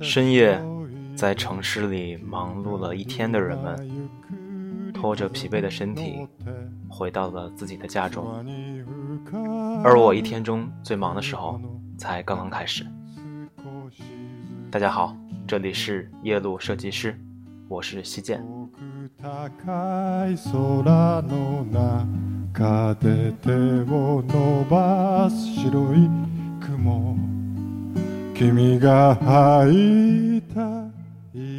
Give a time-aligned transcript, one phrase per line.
[0.00, 0.60] 深夜，
[1.14, 4.10] 在城市里忙碌了一天的人们，
[4.92, 6.26] 拖着疲惫的身体
[6.88, 8.24] 回到了自己的家中，
[9.84, 11.60] 而我一天中最忙的时候
[11.96, 12.86] 才刚刚开始。
[14.70, 17.18] 大家好，这里是夜路设计师，
[17.68, 18.44] 我是西建。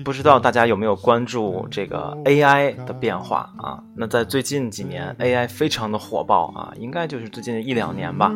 [0.04, 3.84] 不知道大家有没有关注这个 AI 的变化啊？
[3.96, 8.34] 那在最近几年，AI 非常的火爆啊，应该就是最近一两年吧。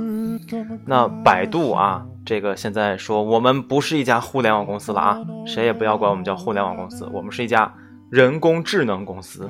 [0.86, 7.74] 那百度啊，这个现在说我们不是一家互联网公司了啊，谁也不要管我们叫互联网公司，我们是一家
[8.12, 9.50] 人工智能公司。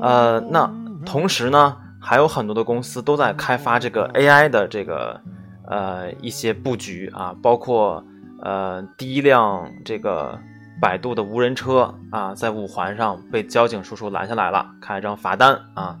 [0.00, 0.68] 呃，那
[1.06, 5.20] 同时呢，还有很多的公司都在开发这个 AI 的这个
[5.68, 8.04] 呃一些布局啊，包括
[8.42, 10.38] 呃第一辆这个。
[10.80, 15.96] 百度的无人车啊，在五环上被交警叔叔拦下来了，开了张罚单啊。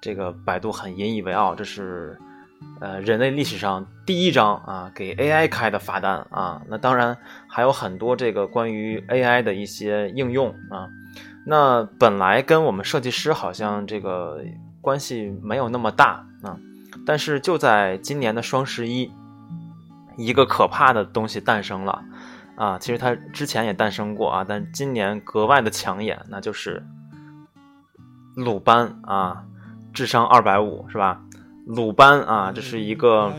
[0.00, 2.18] 这个百度很引以为傲，这是
[2.80, 6.62] 呃人类历史上第一张啊给 AI 开的罚单啊。
[6.68, 10.88] 那当然还有很多这个关于 AI 的一些应用啊。
[11.46, 14.42] 那本来跟我们设计师好像这个
[14.80, 16.56] 关系没有那么大啊，
[17.06, 19.12] 但是就在今年的双十一，
[20.16, 22.02] 一个可怕的东西诞生了。
[22.56, 26.80] 啊，其实它之前也诞生过啊，但今年格外的抢眼，那就是
[28.36, 29.44] 鲁班啊，
[29.92, 31.20] 智商二百五是吧？
[31.66, 33.32] 鲁班啊，这是一个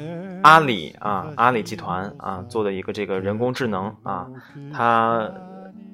[0.44, 4.28] 阿里啊，阿里集团啊做的一个这个人工智能啊，
[4.74, 5.32] 它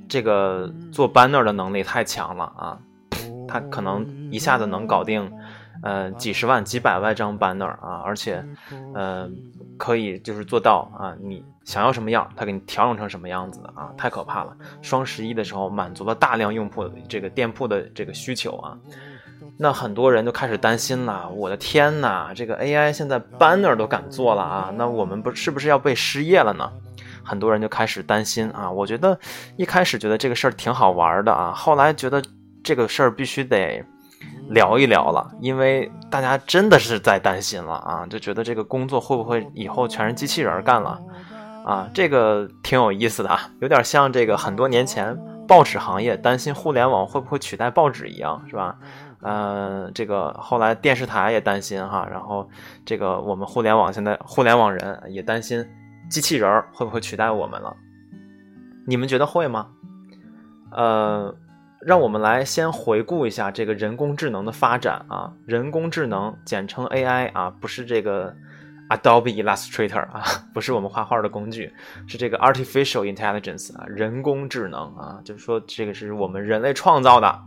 [0.10, 2.80] 这个做 banner 的能力太强了啊，
[3.48, 5.32] 它可能一下子能搞定
[5.84, 8.44] 呃几十万、几百万张 banner 啊，而且
[8.94, 9.30] 呃
[9.78, 11.44] 可以就是做到啊你。
[11.64, 13.94] 想要什么样，他给你调整成什么样子的啊！
[13.96, 14.52] 太可怕了。
[14.82, 18.76] 双十一的时候满足了大量用户这个店铺的这个需求啊，
[19.58, 21.30] 那很多人就开始担心了。
[21.30, 24.74] 我的天哪，这个 AI 现在 banner 都敢做了啊！
[24.76, 26.70] 那我们不是不是要被失业了呢？
[27.24, 28.70] 很多人就开始担心啊。
[28.70, 29.18] 我觉得
[29.56, 32.22] 一开始觉得这个事儿挺好玩的啊，后来觉得
[32.64, 33.86] 这个事儿必须得
[34.52, 41.02] 聊一聊了，因为大家真的是在担心了啊，就觉得这个工作会不会以后全是机器人干了？
[41.66, 45.18] 啊，这个挺有意思的啊，有点像这个很多年前
[45.48, 48.78] 报纸行业担心互联网会不会取代报纸一样，是吧？
[49.22, 52.50] 呃，这个后来电视台也担心哈，然后
[52.84, 55.64] 这个我们互联网现在互联网人也担心
[56.10, 57.76] 机器人会不会取代我们了？
[58.88, 59.68] 你们觉得会吗？
[60.72, 61.36] 呃，
[61.86, 68.36] 让我们来先回顾一下这个人工智能的发展啊，人工智能简称 AI 啊，不是这个。
[68.92, 70.22] Adobe Illustrator 啊，
[70.54, 71.74] 不是我们画画的工具，
[72.08, 77.42] 是这个 Artificial Intelligence 啊，人工智能啊，就是说这个是我们人类创造的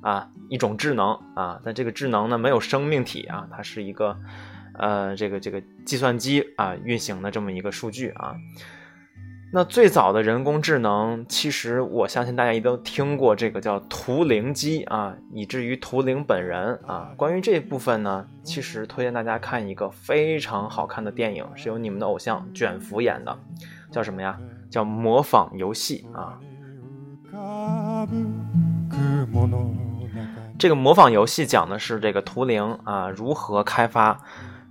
[0.00, 4.18] 啊一种智能啊，但这个智能呢没有生命体啊，它是一个
[4.74, 8.34] 呃这个这个计算机啊运行的这么一个数据啊。
[9.50, 17.10] 那最早的人工智能，其实我相信大家也都听过这个叫图灵机啊，以至于图灵本人啊。
[17.16, 23.34] 关于这部分呢，其实推荐大家看一个非常好看的电影，是由你们的偶像卷福演的，
[23.90, 24.38] 叫什么呀？
[24.68, 26.38] 叫《模仿游戏》啊。
[30.58, 34.20] 这个模仿游戏讲的是这个图灵啊如何开发。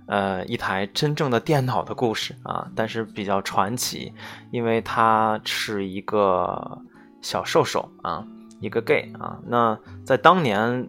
[0.08, 4.10] 呃，一台真正的电脑的故事啊，但是比较传奇，
[4.50, 6.80] 因为他是一个
[7.20, 8.24] 小瘦瘦啊，
[8.58, 9.38] 一个 gay 啊。
[9.46, 10.88] 那在当年，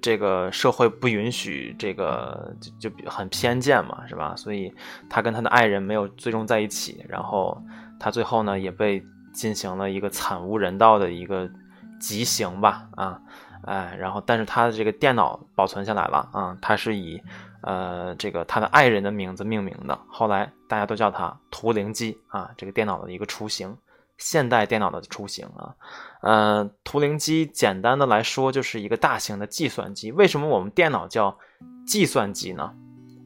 [0.00, 4.32] 这个社会不允许这个，就就很偏见嘛，是吧？
[4.36, 4.72] 所以
[5.10, 7.60] 他跟他的爱人没有最终在一起，然后
[7.98, 9.02] 他最后呢也被
[9.32, 11.50] 进行了一个惨无人道的一个
[11.98, 13.20] 极刑吧，啊，
[13.64, 17.20] 哎，然后但是他的这个电脑保存下来了啊，他是以。
[17.62, 23.76] 呃，这个他的爱人的名字命名的，后来大家都叫它图灵机啊，这个电脑的一个雏形，
[24.18, 25.74] 现代电脑的雏形啊。
[26.22, 30.10] 呃，图灵机简单的来说就是一个大型的计算机。
[30.10, 31.38] 为什么我们电脑叫
[31.86, 32.74] 计算机呢？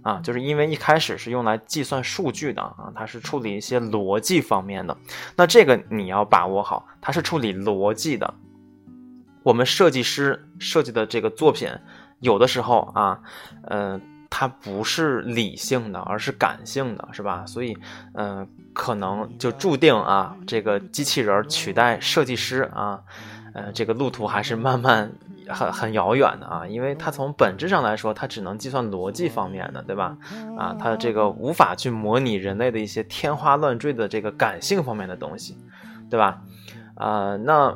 [0.02, 4.94] 啊，就是因为一开始是用来计算数据的啊，它是处理一些逻辑方面的。
[5.34, 8.34] 那这个你要把握好，它是处理逻辑的。
[9.42, 11.70] 我们设计师设计的这个作品，
[12.20, 13.18] 有的时候啊，
[13.70, 13.98] 嗯。
[14.38, 17.46] 它不是理性的，而是感性的，是吧？
[17.46, 17.74] 所以，
[18.12, 23.00] 嗯，可能就注定啊，这个机器人取代设计师啊，
[23.54, 25.10] 呃，这个路途还是慢慢
[25.48, 30.18] 很很遥远的啊，因为它从本质上来说，它只能计算逻辑方面的，对吧？
[30.58, 35.56] 啊，它这个无法去模拟人类的一些天花乱坠的这个感性方面的东西，
[36.10, 36.42] 对吧？
[36.94, 37.74] 啊，那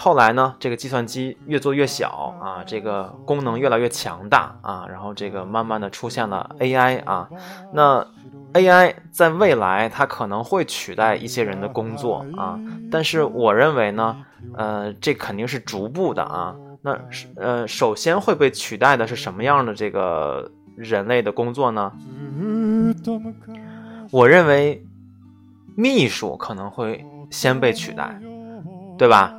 [0.00, 7.28] 后来呢，这个计算机越做越小啊，这个功能越来越强大啊，然后这个慢慢的出现了 AI 啊，
[7.72, 8.06] 那
[8.52, 12.56] AI 在未来它可能会取代一些人的工作啊，
[12.92, 14.16] 但是我认为呢，
[14.54, 16.54] 呃，这肯定是逐步的啊。
[16.80, 16.96] 那
[17.34, 21.92] 呃，首先会被取代的是什么样的这个人类的工作呢？
[24.12, 24.80] 我认为
[25.74, 28.16] 秘书可能会先被取代，
[28.96, 29.34] 对吧？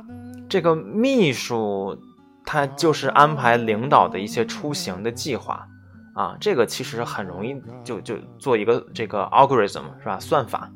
[0.50, 1.96] 这个秘书
[2.44, 5.66] 他就是安排领导的一些出行的计划
[6.12, 7.54] 啊，这个其实很容易
[7.84, 10.18] 就就做一个这个 algorithm 是吧？
[10.18, 10.68] 算法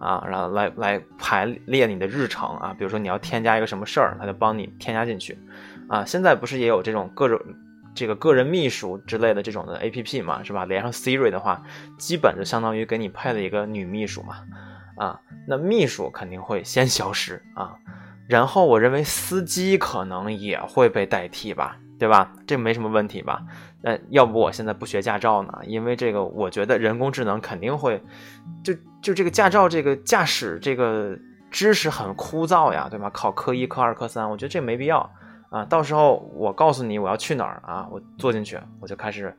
[0.00, 5.38] 啊，然后来来排列你的日程啊，比如说你要添加一个什么事儿，他就帮你添加进去。
[5.90, 7.38] 啊，现在不是也有这种各种
[7.94, 10.64] 这个个人秘书之类的这种的 A P P 嘛，是吧？
[10.64, 11.62] 连上 Siri 的话，
[11.98, 14.36] 基本就相当于给你配了一个女秘书嘛。
[14.96, 17.76] 啊，那秘书肯定会先消失啊，
[18.28, 22.30] 然后我认为司机可能也会被代替吧，对吧？
[22.46, 23.42] 这没什么问题吧？
[23.80, 25.60] 那要不我现在不学驾照呢？
[25.64, 28.02] 因为这个我觉得人工智能肯定会，
[28.62, 31.16] 就就这个驾照这个驾驶这个
[31.50, 33.08] 知识很枯燥呀，对吧？
[33.10, 35.10] 考科一、科二、科三，我觉得这没必要。
[35.48, 39.34] 啊，到时候我告诉你我要去哪儿啊，我坐进去我就开始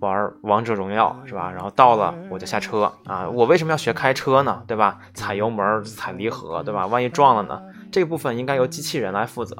[0.00, 1.52] 玩王者荣耀，是吧？
[1.52, 3.28] 然后到了我就下车啊。
[3.28, 4.64] 我为什么要学开车呢？
[4.66, 4.98] 对吧？
[5.14, 6.88] 踩油门、踩离合，对吧？
[6.88, 7.62] 万一撞了呢？
[7.94, 9.54] 这部分应该由机器人来负责，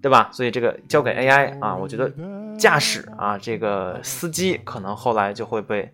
[0.00, 0.30] 对吧？
[0.32, 2.10] 所以这个交给 AI 啊，我觉得
[2.58, 5.92] 驾驶啊，这个司机可能后来就会被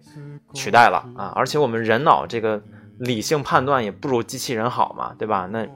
[0.54, 1.32] 取代了啊。
[1.34, 2.62] 而且我们人脑这个
[3.00, 5.48] 理性判断也不如机器人好嘛，对吧？
[5.50, 5.66] 那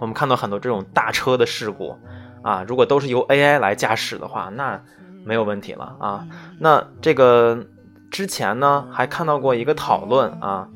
[0.00, 1.94] 我们看到很多这种大车的事故。
[2.42, 4.80] 啊，如果都是由 AI 来驾驶的话，那
[5.26, 6.26] 没有问题了啊。
[6.58, 7.66] 那这个
[8.10, 10.66] 之前呢，还看到过一个讨论啊，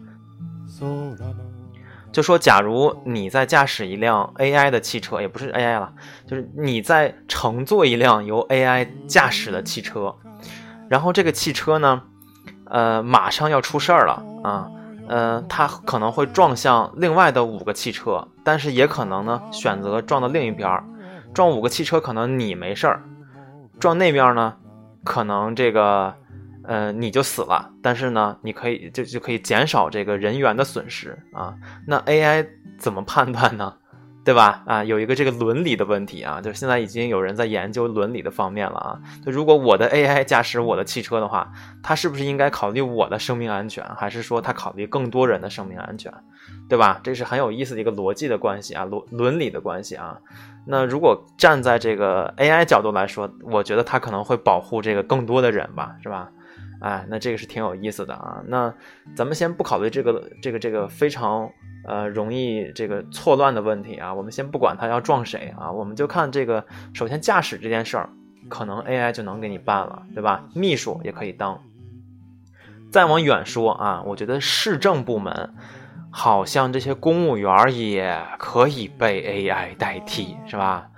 [2.12, 5.92] 就说假如你在驾驶一辆 AI 的汽车，也不是 AI 了，
[6.26, 10.14] 就是你在乘坐一辆由 AI 驾驶的汽车，
[10.88, 12.02] 然后这个汽车呢，
[12.66, 14.70] 呃，马上要出事儿了啊，
[15.08, 20.84] 呃，它可能会撞向另外的五个汽车，但是也可能呢选择撞到另一边儿。
[21.32, 23.02] 撞五个汽车可能你没事儿，
[23.80, 24.54] 撞那边呢，
[25.02, 26.14] 可能这个，
[26.64, 27.70] 呃，你就死了。
[27.82, 31.54] 但是呢，你可以就就可以减少这个人员的损失啊。
[31.86, 32.46] 那 AI
[32.78, 33.74] 怎么判断呢？
[34.24, 34.62] 对吧？
[34.66, 39.00] 啊，有一个这个伦理的问题啊，就现在已经有人在研究伦理的方面了啊。
[39.26, 41.50] 就如果我的 AI 驾驶我的汽车的话，
[41.82, 46.12] 它是不是应该考虑我的生命安全，还是说它考虑更多人的生命安全？
[46.68, 47.00] 对吧？
[47.02, 50.16] 这是很有意思的一个逻辑的关系啊，伦伦理的关系啊。
[50.64, 56.30] 那如果站在这个 AI 角度来说，我觉得它可能会保护这个更多的人吧，是吧？
[56.82, 58.42] 哎，那这个是挺有意思的啊。
[58.46, 58.74] 那
[59.14, 61.48] 咱们先不考虑这个这个这个非常
[61.86, 68.10] 呃容易这个错乱的问题啊，我们先不管它要撞谁啊，我们就看这个首先驾驶这件事儿，
[68.48, 70.48] 可能 AI 就能给你办了，对吧？
[70.54, 71.62] 秘书也可以当。
[72.90, 75.54] 再往远说啊，我觉得市政部门。
[76.14, 80.90] 好像这些公务员也可以被 AI 代替，是吧？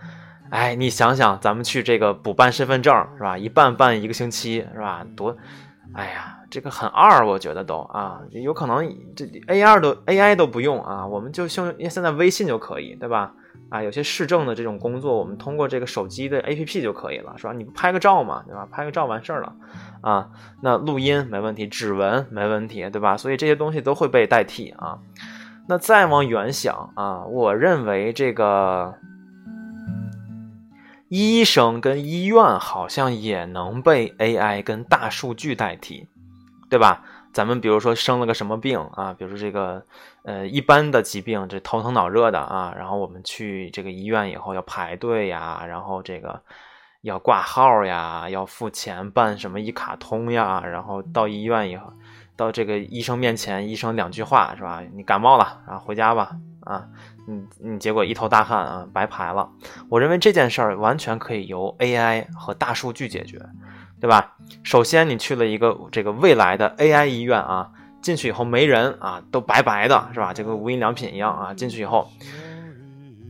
[0.50, 3.38] 哎，你想想，咱们去这个补办身份证，是吧？
[3.38, 5.06] 一办办一个星期，是吧？
[5.16, 5.36] 多，
[5.94, 8.84] 哎呀，这个很二，我觉得都啊，有可能
[9.14, 13.32] 这 AI 都 AI 都不用啊，我们就用现在微信就可以，对吧？
[13.70, 17.52] 啊，有些市政的这种工作，我们通过这个手机的 APP 就可以了，是吧？
[17.52, 18.66] 你拍个照嘛，对吧？
[18.70, 19.52] 拍个照完事儿了，
[20.00, 20.28] 啊，
[20.62, 23.16] 那录音没问题，指纹没问题，对吧？
[23.16, 24.98] 所以这些东西都会被代替啊。
[25.66, 28.94] 那再往远想啊，我认为这个
[31.14, 36.08] 医生跟医院好像也能被 AI 跟大数据代替，
[36.68, 37.04] 对吧？
[37.32, 39.80] 咱们比如说生了个什么病啊，比如说这个
[40.24, 46.42] 呃一般的疾病，这头疼脑热的啊，然后我们去这个医院以后要排队呀，然后这个
[47.02, 51.92] 要挂号呀，要付钱办什么一卡通呀，然后到医院以后，
[52.34, 54.82] 到这个医生面前，医生两句话是吧？
[54.92, 56.88] 你感冒了啊，回家吧啊，
[57.26, 59.50] 你你结果一头大汗啊，白排了。
[59.88, 63.40] 我认为这件事儿完全可以由 AI 和大数据解决。
[64.00, 64.36] 对吧？
[64.62, 67.70] 首先，你去了一个这个未来的 AI 医院啊，
[68.02, 70.34] 进去以后没人啊，都白白的，是吧？
[70.34, 72.10] 就跟无印良品一样啊，进去以后，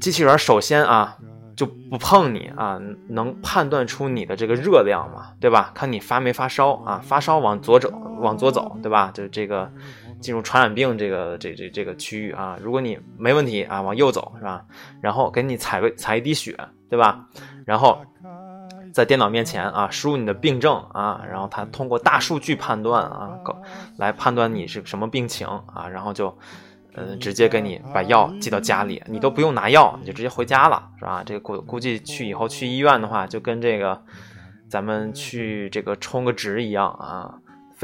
[0.00, 1.16] 机器人首先啊
[1.54, 5.70] 就不碰你啊，能判断出你的这个热量嘛，对吧？
[5.74, 9.12] 看你发没发烧啊，发烧往左走，往左走，对吧？
[9.14, 9.70] 就这个
[10.24, 14.64] 进入传染病这个这这这个区域啊，如果你没问题啊，往右走是吧？
[15.00, 16.56] 然后给你采个采一滴血，
[16.88, 17.28] 对吧？
[17.66, 18.02] 然后。
[18.94, 23.36] 在电脑面前啊，输入你的病症啊，然后它通过大数据判断啊，
[23.96, 26.32] 来判断你是什么病情啊，然后就，
[26.94, 31.24] 嗯，直接给你把药寄到家里，你都不用拿药，你就直接回家了，是吧？
[31.26, 34.00] 这个估估计去以后去医院的话，就跟这个
[34.68, 37.34] 咱们去这个充个值一样啊。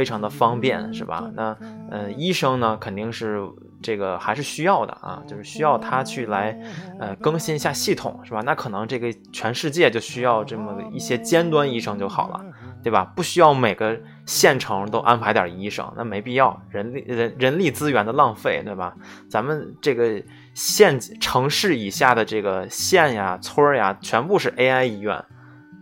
[0.01, 1.31] 非常的方便，是吧？
[1.35, 1.55] 那，
[1.91, 3.39] 呃，医生呢，肯定是
[3.83, 6.59] 这个还是需要的啊，就是需要他去来，
[6.99, 8.41] 呃，更新一下系统，是吧？
[8.43, 12.43] 那可能这个全世界就需要这么一些尖端医生就好了，
[12.83, 13.13] 对吧？
[13.15, 18.95] 不需要每个县城都安排点医生，那没必要，人力人人力资源的浪费，对吧？
[19.29, 20.23] 咱们这个
[20.55, 25.23] 县城市以下的这个县呀、村呀，全部是 AI 医院，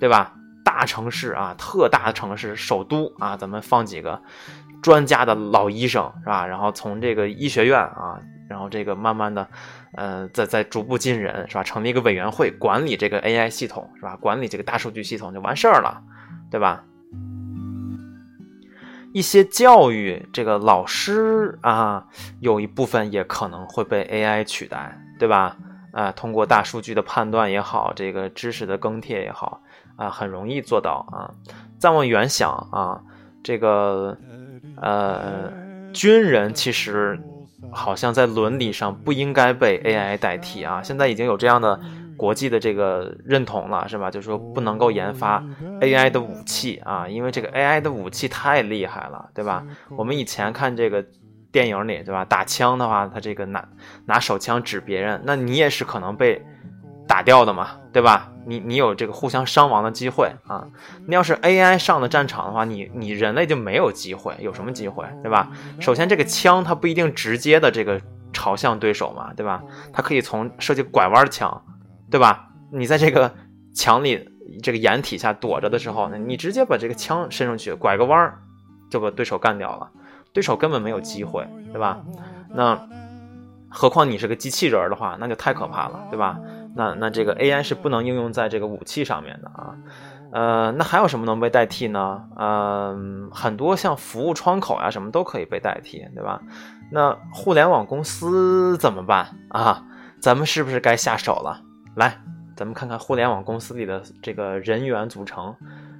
[0.01, 0.35] 对吧？
[0.69, 4.21] 大城市啊，特大的城市，首都啊，咱们放几个
[4.83, 6.47] 专家的老医生是吧？
[6.47, 8.21] 然后从这个医学院啊，
[8.51, 9.49] 然后这个慢慢的，
[9.95, 11.63] 呃，再再逐步进人是吧？
[11.63, 14.15] 成立一个委员会管理这个 AI 系统是吧？
[14.17, 16.03] 管理这个大数据系统就完事儿了，
[16.51, 16.85] 对吧？
[19.15, 22.05] 一些教育这个老师啊，
[22.41, 25.57] 有一部分也可能会被 AI 取代，对吧？
[25.93, 29.63] 啊，通过大数据的判断也好，这个知识的更替也好。
[29.99, 31.28] 啊，很容易做到啊！
[31.76, 33.02] 再往远想啊，
[33.43, 34.17] 这个
[34.81, 35.50] 呃，
[35.93, 37.21] 军人其实
[37.73, 40.81] 好像在伦理上不应该被 AI 代替啊。
[40.83, 41.78] 现在已经有这样的
[42.17, 44.09] 国际的这个认同了，是吧？
[44.09, 45.43] 就是说不能够研发
[45.81, 49.67] AI 的武器啊，因为这个 AI 的武器太厉害了，对吧？
[49.97, 51.05] 我们以前看这个
[51.50, 52.25] 电影里，对吧？
[52.25, 53.69] 打枪的话，他这个拿
[54.07, 56.40] 拿手枪指别人，那你也是可能被。
[57.09, 58.31] 打掉的嘛，对吧？
[58.49, 60.67] 你你有这个互相伤亡的机会啊。
[61.07, 65.50] 你要是 AI 上了战场的话，你你人类就没有机会，有什么机会，对吧？
[65.78, 68.00] 首先，这个枪它不一定直接的这个
[68.33, 69.62] 朝向对手嘛，对吧？
[69.93, 71.62] 它可以从设计拐弯枪，
[72.11, 72.49] 对吧？
[72.73, 73.35] 你在这个
[73.75, 74.28] 墙里
[74.62, 78.38] 这个掩体下躲着的时候，你直接把这个枪伸出去，拐个弯儿
[78.90, 79.90] 就把对手干掉了，
[80.33, 82.00] 对手根本没有机会，对吧？
[82.55, 82.81] 那
[83.71, 86.38] 何况你是个机器人的话，那就太可怕了，对吧？
[86.79, 89.75] 那那这个 AI 是不能应用在这个武器上面的啊，
[90.31, 92.23] 呃，那还有什么能被代替呢？
[92.39, 96.41] 嗯，很多像服务窗口呀什么都可以被代替，对吧？
[96.93, 99.85] 那互联网公司怎么办啊？
[100.21, 101.61] 咱们是不是该下手了？
[101.97, 102.17] 来，
[102.55, 105.53] 咱们看看互联网公司里的这个人员组成，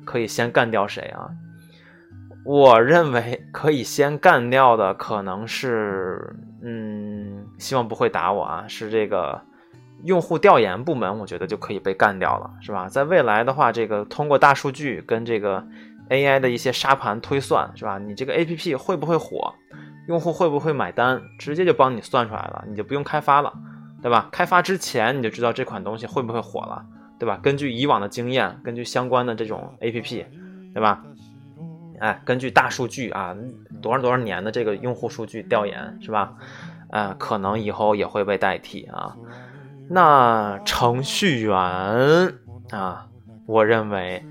[0.05, 1.29] 可以先干掉谁啊？
[2.45, 9.43] 我认为可以先干掉的可能是，嗯，希望不会打我啊，是这个。
[10.05, 12.88] 用户调研部门，我觉得就可以被干掉了，是吧？
[12.88, 15.67] 在未来的话，这个通过大数据跟这个
[16.09, 17.99] AI 的一些沙盘推算，是吧？
[17.99, 19.55] 你这个 APP 会不会火，
[20.07, 23.52] 用户会不会买单，直接就帮你算出来了，你就不用开发了，
[24.00, 24.28] 对吧？
[24.31, 26.85] 开发之前你就知道这款东西会不会火了，
[27.19, 27.38] 对吧？
[27.43, 30.25] 根据以往的经验，根据相关的这种 APP，
[30.73, 31.02] 对吧？
[31.99, 33.37] 哎，根据大数据啊，
[33.83, 36.35] 多少多少年的这个用户数据调研，是吧？
[36.90, 39.17] 呃，可能以后也会被代替啊。
[39.90, 41.57] 那程序员
[42.71, 43.07] 啊，
[43.47, 44.23] 我认为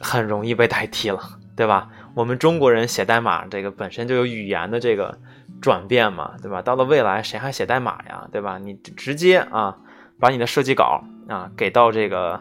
[0.00, 1.20] 很容易被代替了，
[1.54, 1.90] 对吧？
[2.14, 5.18] 我们中国人写代码，这个本身就有语言的这个
[5.60, 6.62] 转变嘛，对吧？
[6.62, 8.58] 到了未来，谁还写代码呀，对吧？
[8.58, 9.76] 你直接啊，
[10.18, 12.40] 把你的设计稿啊给到这个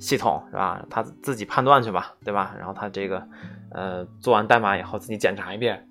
[0.00, 0.82] 系统，是吧？
[0.88, 2.54] 他自己判断去吧，对吧？
[2.58, 3.22] 然后他这个
[3.70, 5.86] 呃做完代码以后自己检查一遍，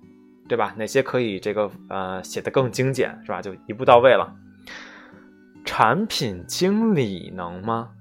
[0.48, 0.74] 对吧？
[0.76, 3.40] 哪些可以这个呃写的更精简，是吧？
[3.40, 4.34] 就一步到位了。
[5.74, 7.92] 产品经理能吗？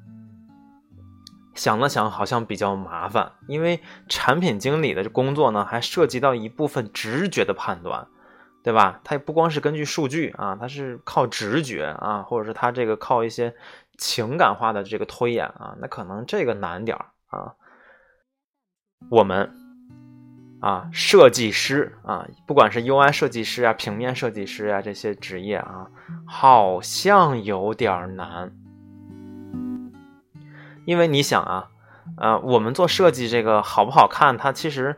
[1.55, 8.09] 想了想，好像比较麻烦，因为产品经理的工作呢，还涉及到一部分直觉的判断，
[8.61, 8.99] 对吧？
[9.05, 13.55] 他也不光是根据数据啊，他是靠直觉啊，或者是他这个靠一些
[13.97, 17.55] 情感化的这个推演啊，那可能这个难点儿啊。
[19.09, 19.60] 我们。
[20.61, 25.87] 啊，设计师啊，不管是 UI 设计师啊、平面设计师啊这些职业啊，
[26.25, 28.51] 好像有点难。
[30.85, 31.69] 因为你想啊，
[32.17, 34.95] 呃，我们做设计这个好不好看，它其实，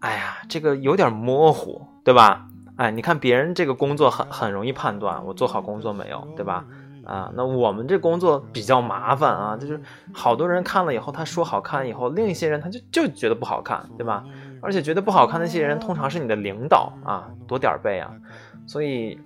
[0.00, 2.48] 哎呀，这个有点模糊，对吧？
[2.76, 6.64] 哎，你看别人这个工作很很容易判断，我做好工作没有，对吧？
[7.04, 9.80] 啊，那我们这工作比较麻烦啊，就是
[10.12, 14.24] 好多人看了以后，他说好看以后，另一些人他就就觉得不好看，对吧？
[14.64, 18.10] 而且觉得不好看那些人，通常是你的领导啊，多点儿背啊，
[18.66, 19.20] 所以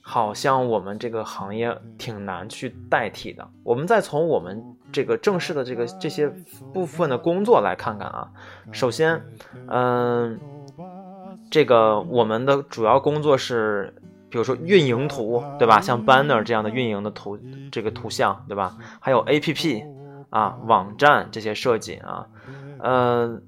[0.00, 3.46] 好像我们这个行业挺难去代替的。
[3.62, 6.28] 我们再从我们这个正式的这个这些
[6.72, 8.30] 部分的工作来看看啊。
[8.70, 9.20] 首先，
[9.66, 10.38] 嗯，
[11.50, 13.92] 这个我们的主要工作是，
[14.30, 15.80] 比如说运营图，对吧？
[15.80, 17.38] 像 banner 这样的运营的图，
[17.72, 18.76] 这个图像，对吧？
[19.00, 19.92] 还有 APP。
[20.30, 22.26] 啊、网站这些设计啊，
[22.80, 23.40] 呃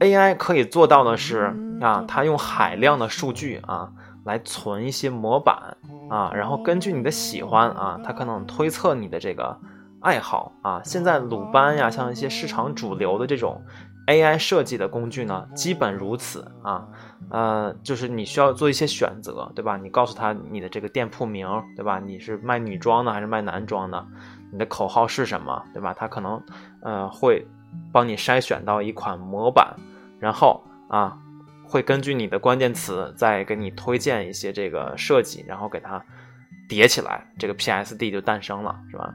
[0.00, 3.90] ，AI 可以做到的是啊，它用海量的数据啊
[4.24, 5.76] 来存一些模板
[6.10, 9.58] 啊，然后根据你的喜欢啊，它可能推测你的这个
[10.00, 10.80] 爱好啊。
[10.84, 13.62] 现在鲁班呀，像一些市场主流的这种
[14.06, 16.86] AI 设计的工具呢，基本如此啊。
[17.28, 19.76] 呃，就是你需要做一些选择，对吧？
[19.76, 21.98] 你告诉他你的这个店铺名，对吧？
[21.98, 24.06] 你是卖女装的还是卖男装的？
[24.52, 25.92] 你的口号是什么，对吧？
[25.92, 26.40] 他可能
[26.82, 27.44] 呃会
[27.96, 29.74] 帮你筛选到一款模板，
[30.20, 31.16] 然后啊
[31.64, 36.04] 会根据你的关键词再给你推荐一些这个设计，然后给它
[36.68, 39.14] 叠起来，这个 PSD 就诞生了，是吧？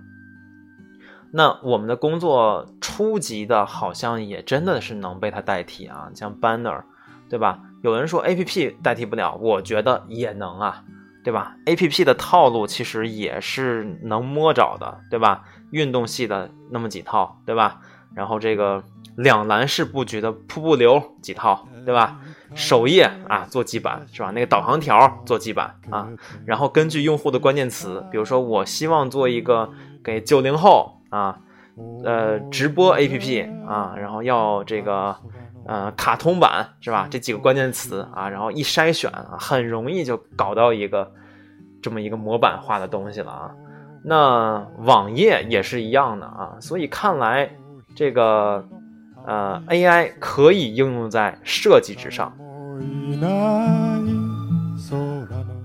[1.32, 6.82] 那我们的工作初级的，好像也真的是能被它代替啊，像 Banner，
[7.30, 7.60] 对吧？
[7.84, 10.84] 有人说 A P P 代替不了，我觉得也能啊，
[11.24, 15.44] 对吧？A P P 的套路其实也是能摸着的，对吧？
[15.70, 17.80] 运动系的那么几套，对吧？
[18.16, 18.84] 然后这个
[19.16, 22.20] 两栏式布局的瀑布流几套，对吧？
[22.54, 24.32] 首页啊做基板是吧？
[24.32, 26.10] 那个导航条做基板啊，
[26.46, 29.70] 然后根据用户的关键词，比如说我希望做一个
[30.04, 31.40] 给九零后啊，
[32.04, 35.16] 呃直播 A P P 啊，然后要这个。
[35.64, 37.08] 呃，卡通版是吧？
[37.12, 41.10] 这几个关键词啊，然后一筛选啊，很容易就搞到一个
[41.84, 43.52] 这么一个模板化的东西了啊。
[44.04, 47.48] 那网页也是一样的啊，所以看来
[47.96, 48.68] 这个
[49.26, 52.32] 呃 AI 可以应用在设计之上。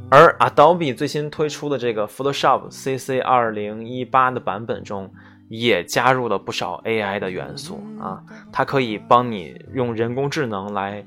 [0.09, 5.11] 而 Adobe 最新推出的这个 Photoshop CC 二零一八的版本中。
[5.49, 11.07] 也加入了不少 AI 的元素啊，它可以帮你用人工智能来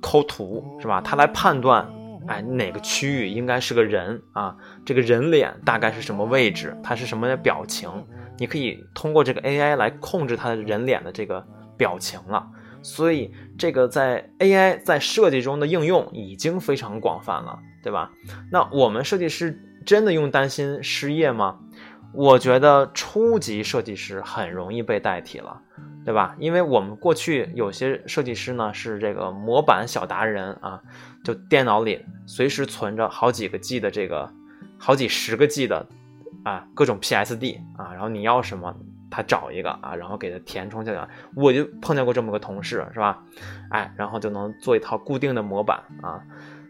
[0.00, 1.02] 抠图，是吧？
[1.02, 1.86] 它来判断，
[2.26, 4.56] 哎，哪个区域应该是个人啊？
[4.86, 6.74] 这个人脸大概是什么位置？
[6.82, 7.90] 它是什么表情？
[8.38, 12.46] 你可以通过这个 AI 来控制它的人脸的这个表情了。
[12.82, 18.10] 所以，这个在 AI 在设计中的应用已经非常广泛了，对吧？
[18.52, 21.58] 那我们设计师真的用担心失业吗？
[22.12, 25.62] 我觉得初级设计师很容易被代替了，
[26.04, 26.36] 对吧？
[26.38, 30.78] 因为我们过去有些设计师呢是这个模板小达人啊，
[31.24, 34.30] 就电脑里随时存着好几个 G 的这个，
[34.78, 35.86] 好几十个 G 的
[36.42, 38.74] 啊各种 PSD 啊，然后你要什么
[39.10, 41.08] 他找一个啊，然后给他填充进来。
[41.36, 43.22] 我就碰见过这么个同事，是吧？
[43.70, 46.20] 哎，然后就能做一套固定的模板啊。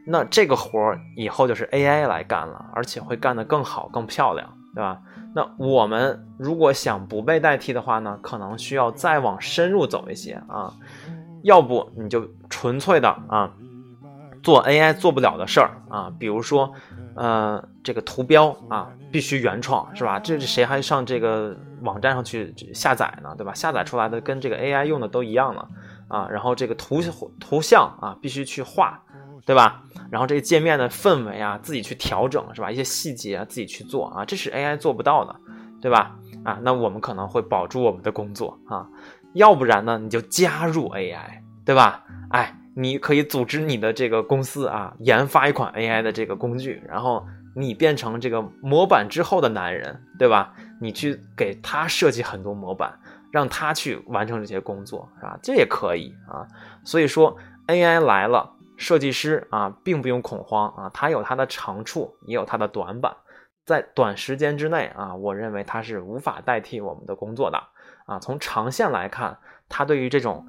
[0.06, 4.46] 那这个活儿以后就是 AI 来干了，而且会干得更好、更漂亮。
[4.74, 5.00] 对吧？
[5.36, 10.74] 那我们如果想不被代替的话呢，可能需要再往深入走一些啊。
[11.44, 13.52] 要不你就纯粹的啊，
[14.44, 16.70] 做 AI 做不了的事儿啊，比如说，
[17.16, 20.20] 呃，这个图标啊必须原创，是吧？
[20.20, 23.34] 这是谁还上这个网站上去下载呢？
[23.38, 23.54] 对吧？
[23.54, 25.66] 下载出来的跟这个 AI 用的都一样了
[26.08, 26.28] 啊。
[26.30, 27.00] 然后这个图
[27.40, 29.00] 图像啊必须去画。
[29.46, 29.82] 对吧？
[30.10, 32.70] 然后这个界面的氛围啊，自己去调整是吧？
[32.70, 35.36] 一些细节啊自己去做啊，这是 AI 做不到的，
[35.82, 36.16] 对吧？
[36.44, 38.88] 啊，那我们可能会保住我们的工作啊，
[39.34, 42.04] 要不然呢，你就加入 AI，对吧？
[42.30, 50.54] 哎，你可以组织你的这个公司啊，研发一款 AI 的这个工具，然后你变成这个模板之后的男人，对吧？
[50.80, 52.98] 你去给他设计很多模板，
[53.30, 55.38] 让他去完成这些工作，是吧？
[55.42, 56.46] 这也可以啊。
[56.84, 57.36] 所以说
[57.68, 58.50] AI 来了。
[58.76, 63.14] 设计师啊，并不用恐慌啊，他有他的长处，也有他的短板，
[63.64, 67.62] 在短时间之内啊，我认为他是无法代替我们的工作的
[68.04, 68.18] 啊。
[68.18, 70.44] 从长线来看，他对于这种，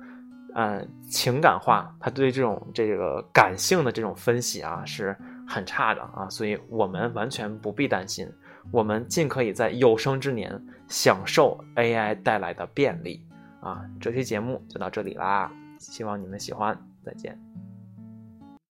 [0.55, 5.13] 呃，情感化，他对这种这个感性的这种分析啊，是
[5.45, 8.25] 很差的啊，所以我们完全不必担心，
[8.71, 10.49] 我们尽可以在有生之年
[10.87, 13.21] 享受 AI 带来的便利
[13.59, 13.83] 啊。
[13.99, 17.37] 这期节目就到这里啦，希望你们喜欢，再见。